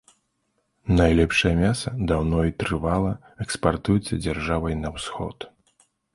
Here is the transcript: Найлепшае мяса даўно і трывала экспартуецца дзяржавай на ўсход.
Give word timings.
Найлепшае 0.99 1.51
мяса 1.63 1.89
даўно 2.13 2.39
і 2.49 2.55
трывала 2.65 3.13
экспартуецца 3.47 4.13
дзяржавай 4.27 4.73
на 4.83 4.89
ўсход. 4.99 5.37